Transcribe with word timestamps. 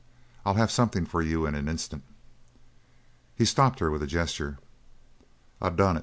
I'll 0.45 0.55
have 0.55 0.71
something 0.71 1.05
for 1.05 1.21
you 1.21 1.45
in 1.45 1.53
an 1.53 1.67
instant." 1.69 2.01
He 3.35 3.45
stopped 3.45 3.77
her 3.77 3.91
with 3.91 4.01
a 4.01 4.07
gesture. 4.07 4.57
"I 5.61 5.69
done 5.69 5.97
it!" 5.97 5.99